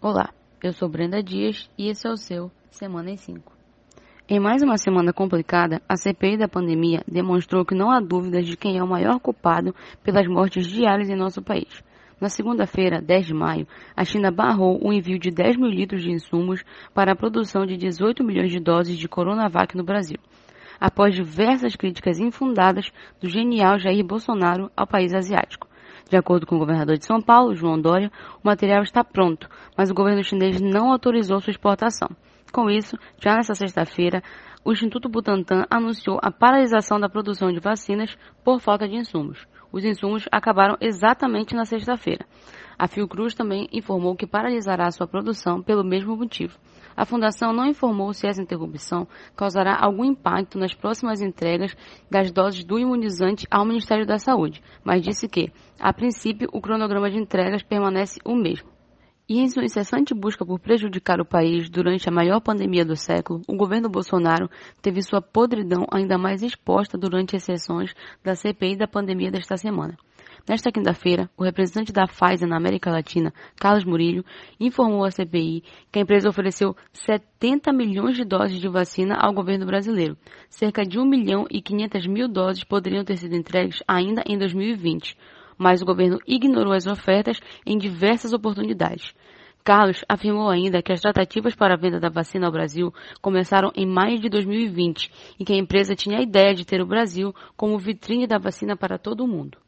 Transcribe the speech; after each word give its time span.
Olá, 0.00 0.30
eu 0.62 0.72
sou 0.72 0.88
Brenda 0.88 1.20
Dias 1.20 1.68
e 1.76 1.88
esse 1.88 2.06
é 2.06 2.10
o 2.12 2.16
seu 2.16 2.52
Semana 2.70 3.10
em 3.10 3.16
5. 3.16 3.52
Em 4.28 4.38
mais 4.38 4.62
uma 4.62 4.78
semana 4.78 5.12
complicada, 5.12 5.82
a 5.88 5.96
CPI 5.96 6.36
da 6.36 6.46
pandemia 6.46 7.02
demonstrou 7.08 7.64
que 7.64 7.74
não 7.74 7.90
há 7.90 7.98
dúvidas 7.98 8.46
de 8.46 8.56
quem 8.56 8.78
é 8.78 8.82
o 8.82 8.86
maior 8.86 9.18
culpado 9.18 9.74
pelas 10.04 10.28
mortes 10.28 10.68
diárias 10.68 11.10
em 11.10 11.16
nosso 11.16 11.42
país. 11.42 11.82
Na 12.20 12.28
segunda-feira, 12.28 13.02
10 13.02 13.26
de 13.26 13.34
maio, 13.34 13.66
a 13.96 14.04
China 14.04 14.30
barrou 14.30 14.78
o 14.80 14.92
envio 14.92 15.18
de 15.18 15.32
10 15.32 15.56
mil 15.56 15.68
litros 15.68 16.04
de 16.04 16.12
insumos 16.12 16.62
para 16.94 17.10
a 17.10 17.16
produção 17.16 17.66
de 17.66 17.76
18 17.76 18.22
milhões 18.22 18.52
de 18.52 18.60
doses 18.60 18.96
de 18.96 19.08
Coronavac 19.08 19.76
no 19.76 19.82
Brasil, 19.82 20.18
após 20.78 21.12
diversas 21.12 21.74
críticas 21.74 22.20
infundadas 22.20 22.88
do 23.20 23.28
genial 23.28 23.80
Jair 23.80 24.06
Bolsonaro 24.06 24.70
ao 24.76 24.86
país 24.86 25.12
asiático. 25.12 25.67
De 26.08 26.16
acordo 26.16 26.46
com 26.46 26.56
o 26.56 26.58
governador 26.58 26.98
de 26.98 27.04
São 27.04 27.20
Paulo, 27.20 27.54
João 27.54 27.80
Dória, 27.80 28.10
o 28.42 28.46
material 28.46 28.82
está 28.82 29.02
pronto, 29.02 29.48
mas 29.76 29.90
o 29.90 29.94
governo 29.94 30.22
chinês 30.22 30.60
não 30.60 30.90
autorizou 30.90 31.40
sua 31.40 31.50
exportação. 31.50 32.08
Com 32.52 32.70
isso, 32.70 32.96
já 33.22 33.34
nesta 33.34 33.54
sexta-feira, 33.54 34.22
o 34.64 34.72
Instituto 34.72 35.08
Butantan 35.08 35.64
anunciou 35.70 36.18
a 36.22 36.30
paralisação 36.30 36.98
da 36.98 37.08
produção 37.08 37.52
de 37.52 37.60
vacinas 37.60 38.16
por 38.44 38.60
falta 38.60 38.88
de 38.88 38.96
insumos. 38.96 39.46
Os 39.72 39.84
insumos 39.84 40.26
acabaram 40.32 40.76
exatamente 40.80 41.54
na 41.54 41.64
sexta-feira. 41.64 42.24
A 42.78 42.86
Fiocruz 42.86 43.34
também 43.34 43.68
informou 43.72 44.14
que 44.14 44.24
paralisará 44.24 44.88
sua 44.92 45.08
produção 45.08 45.60
pelo 45.60 45.82
mesmo 45.82 46.16
motivo. 46.16 46.56
A 46.96 47.04
fundação 47.04 47.52
não 47.52 47.66
informou 47.66 48.12
se 48.12 48.26
essa 48.26 48.40
interrupção 48.40 49.06
causará 49.34 49.76
algum 49.76 50.04
impacto 50.04 50.58
nas 50.58 50.74
próximas 50.74 51.20
entregas 51.20 51.76
das 52.08 52.30
doses 52.30 52.64
do 52.64 52.78
imunizante 52.78 53.46
ao 53.50 53.64
Ministério 53.64 54.06
da 54.06 54.18
Saúde, 54.18 54.62
mas 54.84 55.02
disse 55.02 55.28
que, 55.28 55.50
a 55.80 55.92
princípio, 55.92 56.48
o 56.52 56.60
cronograma 56.60 57.10
de 57.10 57.18
entregas 57.18 57.64
permanece 57.64 58.20
o 58.24 58.36
mesmo. 58.36 58.68
E 59.28 59.40
em 59.40 59.48
sua 59.48 59.64
incessante 59.64 60.14
busca 60.14 60.46
por 60.46 60.58
prejudicar 60.58 61.20
o 61.20 61.24
país 61.24 61.68
durante 61.68 62.08
a 62.08 62.12
maior 62.12 62.40
pandemia 62.40 62.84
do 62.84 62.96
século, 62.96 63.42
o 63.46 63.56
governo 63.56 63.88
Bolsonaro 63.88 64.48
teve 64.80 65.02
sua 65.02 65.20
podridão 65.20 65.84
ainda 65.92 66.16
mais 66.16 66.42
exposta 66.42 66.96
durante 66.96 67.36
as 67.36 67.42
sessões 67.42 67.92
da 68.24 68.34
CPI 68.34 68.76
da 68.76 68.88
pandemia 68.88 69.30
desta 69.30 69.56
semana. 69.56 69.98
Nesta 70.48 70.72
quinta-feira, 70.72 71.28
o 71.36 71.44
representante 71.44 71.92
da 71.92 72.06
Pfizer 72.06 72.48
na 72.48 72.56
América 72.56 72.90
Latina, 72.90 73.34
Carlos 73.60 73.84
Murillo, 73.84 74.24
informou 74.58 75.04
à 75.04 75.10
CPI 75.10 75.62
que 75.92 75.98
a 75.98 76.02
empresa 76.02 76.26
ofereceu 76.30 76.74
70 76.90 77.70
milhões 77.70 78.16
de 78.16 78.24
doses 78.24 78.58
de 78.58 78.66
vacina 78.66 79.14
ao 79.20 79.34
governo 79.34 79.66
brasileiro. 79.66 80.16
Cerca 80.48 80.86
de 80.86 80.98
1 80.98 81.04
milhão 81.04 81.44
e 81.50 81.60
500 81.60 82.06
mil 82.06 82.28
doses 82.28 82.64
poderiam 82.64 83.04
ter 83.04 83.18
sido 83.18 83.36
entregues 83.36 83.82
ainda 83.86 84.22
em 84.26 84.38
2020, 84.38 85.18
mas 85.58 85.82
o 85.82 85.84
governo 85.84 86.18
ignorou 86.26 86.72
as 86.72 86.86
ofertas 86.86 87.38
em 87.66 87.76
diversas 87.76 88.32
oportunidades. 88.32 89.12
Carlos 89.62 90.02
afirmou 90.08 90.48
ainda 90.48 90.80
que 90.80 90.94
as 90.94 91.02
tratativas 91.02 91.54
para 91.54 91.74
a 91.74 91.78
venda 91.78 92.00
da 92.00 92.08
vacina 92.08 92.46
ao 92.46 92.52
Brasil 92.52 92.90
começaram 93.20 93.70
em 93.76 93.84
maio 93.84 94.18
de 94.18 94.30
2020 94.30 95.12
e 95.38 95.44
que 95.44 95.52
a 95.52 95.58
empresa 95.58 95.94
tinha 95.94 96.20
a 96.20 96.22
ideia 96.22 96.54
de 96.54 96.64
ter 96.64 96.80
o 96.80 96.86
Brasil 96.86 97.34
como 97.54 97.78
vitrine 97.78 98.26
da 98.26 98.38
vacina 98.38 98.74
para 98.74 98.96
todo 98.96 99.22
o 99.22 99.28
mundo. 99.28 99.58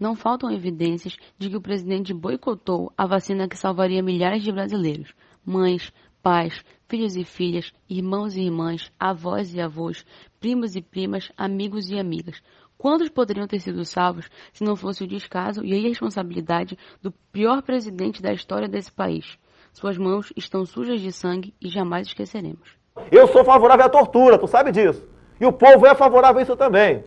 Não 0.00 0.16
faltam 0.16 0.50
evidências 0.50 1.14
de 1.36 1.50
que 1.50 1.56
o 1.56 1.60
presidente 1.60 2.14
boicotou 2.14 2.90
a 2.96 3.06
vacina 3.06 3.46
que 3.46 3.56
salvaria 3.56 4.02
milhares 4.02 4.42
de 4.42 4.50
brasileiros, 4.50 5.12
mães, 5.44 5.92
pais, 6.22 6.64
filhos 6.88 7.16
e 7.16 7.22
filhas, 7.22 7.70
irmãos 7.86 8.34
e 8.34 8.40
irmãs, 8.40 8.90
avós 8.98 9.52
e 9.52 9.60
avós, 9.60 10.06
primos 10.40 10.74
e 10.74 10.80
primas, 10.80 11.30
amigos 11.36 11.90
e 11.90 11.98
amigas. 11.98 12.42
Quantos 12.78 13.10
poderiam 13.10 13.46
ter 13.46 13.60
sido 13.60 13.84
salvos 13.84 14.30
se 14.54 14.64
não 14.64 14.74
fosse 14.74 15.04
o 15.04 15.06
descaso 15.06 15.62
e 15.62 15.74
a 15.74 15.76
irresponsabilidade 15.76 16.78
do 17.02 17.12
pior 17.30 17.60
presidente 17.60 18.22
da 18.22 18.32
história 18.32 18.66
desse 18.66 18.90
país? 18.90 19.38
Suas 19.70 19.98
mãos 19.98 20.32
estão 20.34 20.64
sujas 20.64 21.02
de 21.02 21.12
sangue 21.12 21.54
e 21.60 21.68
jamais 21.68 22.06
esqueceremos. 22.06 22.70
Eu 23.12 23.28
sou 23.28 23.44
favorável 23.44 23.84
à 23.84 23.88
tortura, 23.90 24.38
tu 24.38 24.46
sabe 24.46 24.72
disso. 24.72 25.06
E 25.38 25.44
o 25.44 25.52
povo 25.52 25.86
é 25.86 25.94
favorável 25.94 26.38
a 26.38 26.42
isso 26.42 26.56
também. 26.56 27.04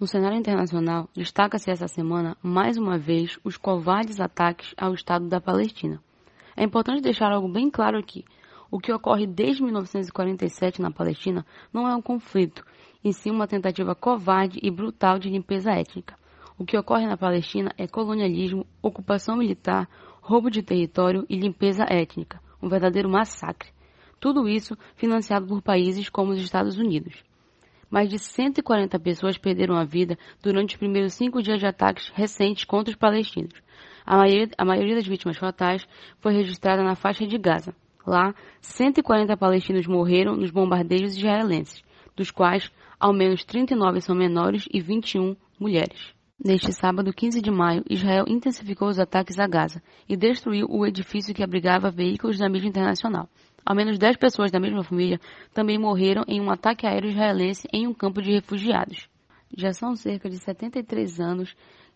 No 0.00 0.06
cenário 0.06 0.38
internacional, 0.38 1.10
destaca-se 1.14 1.70
essa 1.70 1.86
semana, 1.86 2.34
mais 2.42 2.78
uma 2.78 2.96
vez, 2.96 3.38
os 3.44 3.58
covardes 3.58 4.18
ataques 4.18 4.74
ao 4.74 4.94
Estado 4.94 5.28
da 5.28 5.42
Palestina. 5.42 6.02
É 6.56 6.64
importante 6.64 7.02
deixar 7.02 7.30
algo 7.30 7.46
bem 7.46 7.68
claro 7.68 7.98
aqui. 7.98 8.24
O 8.70 8.78
que 8.78 8.90
ocorre 8.90 9.26
desde 9.26 9.62
1947 9.62 10.80
na 10.80 10.90
Palestina 10.90 11.44
não 11.70 11.86
é 11.86 11.94
um 11.94 12.00
conflito, 12.00 12.64
e 13.04 13.12
sim 13.12 13.30
uma 13.30 13.46
tentativa 13.46 13.94
covarde 13.94 14.58
e 14.62 14.70
brutal 14.70 15.18
de 15.18 15.28
limpeza 15.28 15.70
étnica. 15.70 16.16
O 16.56 16.64
que 16.64 16.78
ocorre 16.78 17.06
na 17.06 17.18
Palestina 17.18 17.70
é 17.76 17.86
colonialismo, 17.86 18.66
ocupação 18.80 19.36
militar, 19.36 19.86
roubo 20.22 20.50
de 20.50 20.62
território 20.62 21.26
e 21.28 21.36
limpeza 21.36 21.84
étnica, 21.86 22.40
um 22.62 22.70
verdadeiro 22.70 23.10
massacre. 23.10 23.68
Tudo 24.18 24.48
isso 24.48 24.78
financiado 24.96 25.46
por 25.46 25.60
países 25.60 26.08
como 26.08 26.32
os 26.32 26.38
Estados 26.38 26.78
Unidos 26.78 27.22
mais 27.90 28.08
de 28.08 28.18
140 28.18 28.98
pessoas 29.00 29.36
perderam 29.36 29.76
a 29.76 29.84
vida 29.84 30.16
durante 30.42 30.74
os 30.74 30.78
primeiros 30.78 31.14
cinco 31.14 31.42
dias 31.42 31.58
de 31.58 31.66
ataques 31.66 32.08
recentes 32.14 32.64
contra 32.64 32.90
os 32.90 32.96
palestinos. 32.96 33.54
A 34.06 34.16
maioria, 34.16 34.48
a 34.56 34.64
maioria 34.64 34.94
das 34.94 35.06
vítimas 35.06 35.36
fatais 35.36 35.86
foi 36.20 36.32
registrada 36.32 36.82
na 36.82 36.94
faixa 36.94 37.26
de 37.26 37.36
Gaza. 37.36 37.74
Lá, 38.06 38.34
140 38.60 39.36
palestinos 39.36 39.86
morreram 39.86 40.36
nos 40.36 40.50
bombardeios 40.50 41.16
israelenses, 41.16 41.82
dos 42.16 42.30
quais 42.30 42.70
ao 42.98 43.12
menos 43.12 43.44
39 43.44 44.00
são 44.00 44.14
menores 44.14 44.66
e 44.72 44.80
21 44.80 45.36
mulheres. 45.58 46.14
Neste 46.42 46.72
sábado, 46.72 47.12
15 47.12 47.42
de 47.42 47.50
maio, 47.50 47.84
Israel 47.88 48.24
intensificou 48.26 48.88
os 48.88 48.98
ataques 48.98 49.38
a 49.38 49.46
Gaza 49.46 49.82
e 50.08 50.16
destruiu 50.16 50.66
o 50.70 50.86
edifício 50.86 51.34
que 51.34 51.42
abrigava 51.42 51.90
veículos 51.90 52.38
da 52.38 52.48
mídia 52.48 52.66
internacional. 52.66 53.28
Ao 53.64 53.74
menos 53.74 53.98
10 53.98 54.16
pessoas 54.16 54.50
da 54.50 54.58
mesma 54.58 54.82
família 54.82 55.20
também 55.52 55.78
morreram 55.78 56.24
em 56.26 56.40
um 56.40 56.50
ataque 56.50 56.86
aéreo 56.86 57.10
israelense 57.10 57.68
em 57.72 57.86
um 57.86 57.94
campo 57.94 58.22
de 58.22 58.32
refugiados. 58.32 59.08
Já 59.56 59.72
são 59.72 59.96
cerca 59.96 60.30
de 60.30 60.38
73 60.38 61.20
anos 61.20 61.54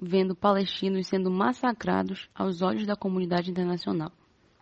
vendo 0.00 0.34
palestinos 0.34 1.06
sendo 1.06 1.30
massacrados 1.30 2.28
aos 2.34 2.60
olhos 2.60 2.86
da 2.86 2.94
comunidade 2.94 3.50
internacional. 3.50 4.12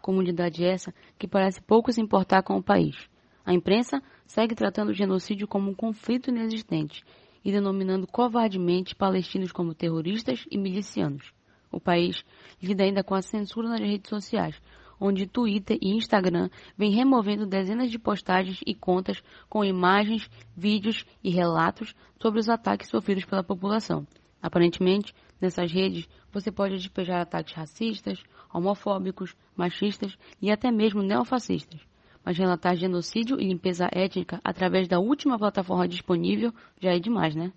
Comunidade 0.01 0.65
essa 0.65 0.95
que 1.19 1.27
parece 1.27 1.61
pouco 1.61 1.93
se 1.93 2.01
importar 2.01 2.43
com 2.43 2.57
o 2.57 2.63
país. 2.63 3.09
A 3.45 3.53
imprensa 3.53 4.03
segue 4.27 4.55
tratando 4.55 4.91
o 4.91 4.95
genocídio 4.95 5.49
como 5.49 5.71
um 5.71 5.75
conflito 5.75 6.31
inexistente 6.31 7.05
e 7.45 7.53
denominando 7.53 8.07
covardemente 8.07 8.95
palestinos 8.95 9.53
como 9.53 9.75
terroristas 9.75 10.47
e 10.51 10.57
milicianos. 10.57 11.33
O 11.71 11.81
país 11.81 12.25
lida 12.63 12.85
ainda 12.85 13.03
com 13.03 13.15
a 13.15 13.23
censura 13.23 13.69
nas 13.69 13.81
redes 13.81 14.09
sociais, 14.09 14.61
onde 15.01 15.27
Twitter 15.27 15.79
e 15.81 15.91
Instagram 15.91 16.49
vêm 16.77 16.93
removendo 16.93 17.47
dezenas 17.47 17.91
de 17.91 17.99
postagens 17.99 18.61
e 18.67 18.75
contas 18.75 19.23
com 19.49 19.65
imagens, 19.65 20.29
vídeos 20.57 21.05
e 21.23 21.31
relatos 21.31 21.95
sobre 22.21 22.41
os 22.41 22.49
ataques 22.49 22.89
sofridos 22.89 23.25
pela 23.25 23.43
população. 23.43 24.07
Aparentemente, 24.41 25.15
nessas 25.41 25.73
redes, 25.73 26.09
você 26.33 26.51
pode 26.53 26.77
despejar 26.77 27.21
ataques 27.21 27.55
racistas, 27.55 28.23
homofóbicos, 28.53 29.35
machistas 29.57 30.17
e 30.41 30.51
até 30.51 30.71
mesmo 30.71 31.03
neofascistas. 31.03 31.81
Mas 32.25 32.39
relatar 32.39 32.77
genocídio 32.77 33.41
e 33.41 33.49
limpeza 33.49 33.89
étnica 33.93 34.41
através 34.43 34.89
da 34.89 34.99
última 34.99 35.39
plataforma 35.39 35.89
disponível 35.89 36.53
já 36.81 36.91
é 36.95 36.99
demais, 36.99 37.35
né? 37.35 37.53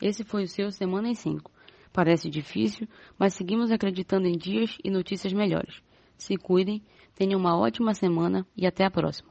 Esse 0.00 0.24
foi 0.24 0.44
o 0.44 0.48
seu 0.48 0.70
Semana 0.70 1.08
em 1.08 1.14
5. 1.14 1.50
Parece 1.92 2.30
difícil, 2.30 2.86
mas 3.18 3.34
seguimos 3.34 3.70
acreditando 3.70 4.26
em 4.26 4.36
dias 4.36 4.78
e 4.84 4.90
notícias 4.90 5.32
melhores. 5.32 5.82
Se 6.18 6.36
cuidem, 6.36 6.82
tenham 7.14 7.38
uma 7.38 7.56
ótima 7.56 7.94
semana 7.94 8.44
e 8.56 8.66
até 8.66 8.84
a 8.84 8.90
próxima. 8.90 9.30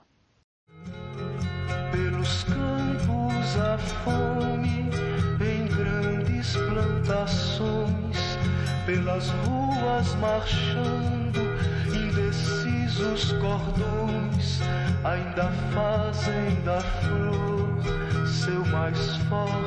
Pelos 1.92 2.44
campos 2.46 3.58
a 3.58 3.78
fome, 3.78 4.90
em 5.42 5.68
grandes 5.68 6.56
plantações, 6.56 8.18
pelas 8.86 9.30
ruas 9.30 10.16
marchando, 10.16 11.42
indecisos 11.94 13.34
cordões, 13.34 14.62
ainda 15.04 15.52
fazem 15.74 16.64
da 16.64 16.80
flor 16.82 17.68
seu 18.28 18.66
mais 18.68 19.18
forte 19.30 19.67